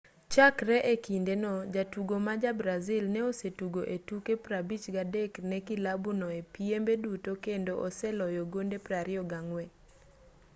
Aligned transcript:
chakre 0.33 0.77
e 0.93 0.93
kinde 1.05 1.33
no 1.43 1.53
jatugo 1.73 2.15
ma 2.25 2.33
ja-brazil 2.41 3.03
no 3.13 3.19
osetugo 3.29 3.81
e 3.95 3.97
tuke 4.07 4.33
53 4.45 5.39
ne 5.49 5.57
kilabu 5.67 6.11
no 6.21 6.27
e 6.39 6.41
piembe 6.53 6.93
duto 7.03 7.31
kendo 7.45 7.71
oseloyo 7.85 8.43
gonde 8.53 8.77
24 8.77 9.67